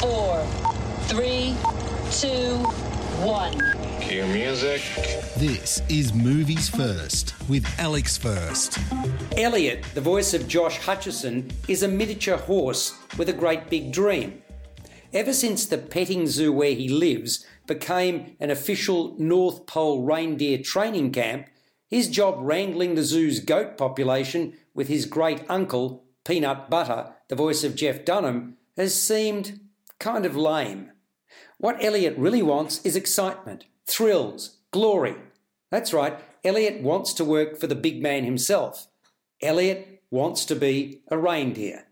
[0.00, 0.42] four,
[1.02, 1.54] three,
[2.10, 2.56] two,
[3.22, 3.52] one.
[4.00, 4.80] Cue music.
[5.36, 8.78] This is Movies First with Alex First.
[9.36, 14.42] Elliot, the voice of Josh Hutcherson, is a miniature horse with a great big dream.
[15.12, 21.12] Ever since the petting zoo where he lives became an official North Pole reindeer training
[21.12, 21.46] camp,
[21.88, 27.64] his job wrangling the zoo's goat population with his great uncle, Peanut Butter, the voice
[27.64, 29.60] of Jeff Dunham, has seemed
[30.00, 30.90] kind of lame.
[31.58, 35.14] What Elliot really wants is excitement, thrills, glory.
[35.70, 38.88] That's right, Elliot wants to work for the big man himself.
[39.40, 41.86] Elliot wants to be a reindeer.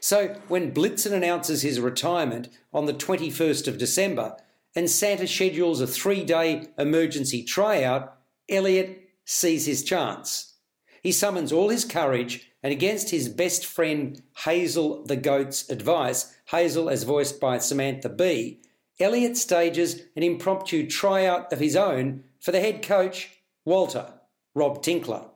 [0.00, 4.36] So when Blitzen announces his retirement on the 21st of December
[4.74, 8.16] and Santa schedules a three day emergency tryout,
[8.48, 10.54] Elliot sees his chance.
[11.02, 16.90] He summons all his courage and, against his best friend Hazel the Goat's advice, Hazel
[16.90, 18.60] as voiced by Samantha Bee,
[19.00, 23.30] Elliot stages an impromptu tryout of his own for the head coach,
[23.64, 24.12] Walter,
[24.54, 25.26] Rob Tinkler.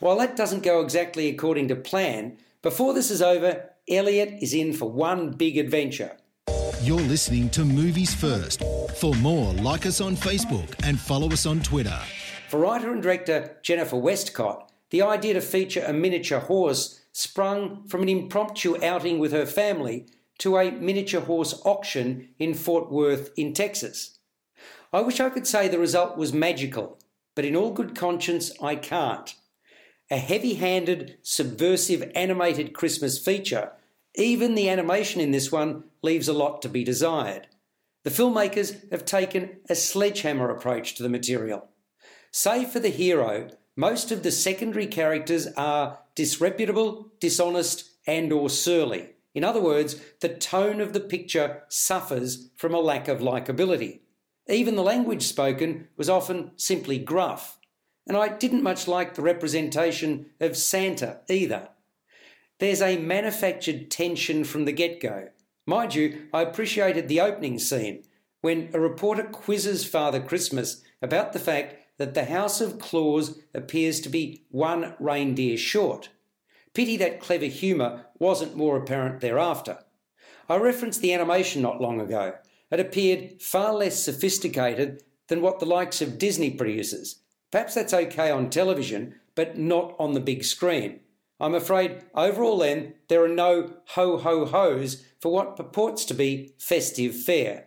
[0.00, 4.72] While that doesn't go exactly according to plan, before this is over, Elliot is in
[4.72, 6.16] for one big adventure.
[6.82, 8.62] You're listening to Movies First.
[8.96, 11.98] For more, like us on Facebook and follow us on Twitter.
[12.48, 18.02] For writer and director Jennifer Westcott, the idea to feature a miniature horse sprung from
[18.02, 20.06] an impromptu outing with her family
[20.38, 24.18] to a miniature horse auction in Fort Worth in Texas.
[24.92, 26.98] I wish I could say the result was magical,
[27.34, 29.34] but in all good conscience, I can't.
[30.10, 33.72] A heavy handed, subversive animated Christmas feature,
[34.14, 37.48] even the animation in this one leaves a lot to be desired.
[38.04, 41.68] The filmmakers have taken a sledgehammer approach to the material.
[42.30, 49.10] Save for the hero, most of the secondary characters are disreputable, dishonest, and or surly.
[49.36, 54.00] In other words, the tone of the picture suffers from a lack of likability.
[54.48, 57.60] Even the language spoken was often simply gruff,
[58.08, 61.68] and I didn't much like the representation of Santa either.
[62.58, 65.28] There's a manufactured tension from the get go.
[65.66, 68.02] Mind you, I appreciated the opening scene
[68.40, 74.00] when a reporter quizzes Father Christmas about the fact that the House of Claus appears
[74.00, 76.08] to be one reindeer short.
[76.72, 79.78] Pity that clever humour wasn't more apparent thereafter.
[80.48, 82.34] I referenced the animation not long ago.
[82.70, 87.20] It appeared far less sophisticated than what the likes of Disney produces.
[87.50, 91.00] Perhaps that's okay on television, but not on the big screen.
[91.40, 96.54] I'm afraid overall, then, there are no ho ho ho's for what purports to be
[96.58, 97.66] festive fare.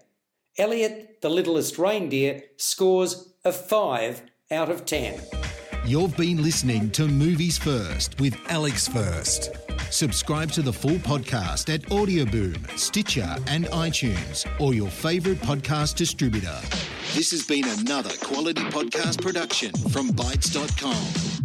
[0.58, 5.20] Elliot, the littlest reindeer, scores a 5 out of 10.
[5.86, 9.52] You've been listening to Movies First with Alex First.
[9.90, 16.60] Subscribe to the full podcast at Audioboom, Stitcher, and iTunes, or your favourite podcast distributor.
[17.16, 21.41] This has been another quality podcast production from Bytes.com.